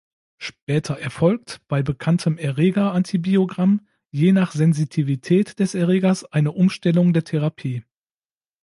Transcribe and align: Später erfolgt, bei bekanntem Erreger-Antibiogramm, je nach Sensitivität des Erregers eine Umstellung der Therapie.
Später 0.39 0.97
erfolgt, 0.99 1.61
bei 1.67 1.83
bekanntem 1.83 2.39
Erreger-Antibiogramm, 2.39 3.85
je 4.09 4.31
nach 4.31 4.51
Sensitivität 4.51 5.59
des 5.59 5.75
Erregers 5.75 6.25
eine 6.25 6.53
Umstellung 6.53 7.13
der 7.13 7.23
Therapie. 7.23 7.83